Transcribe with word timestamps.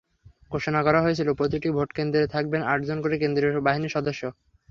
ঘোষণা 0.51 0.79
করা 0.83 0.99
হয়েছিল, 1.01 1.27
প্রতিটি 1.33 1.69
ভোটকেন্দ্রে 1.77 2.31
থাকবেন 2.33 2.61
আটজন 2.71 2.97
করে 3.01 3.15
কেন্দ্রীয় 3.21 3.65
বাহিনীর 3.67 3.95
সদস্য। 3.97 4.21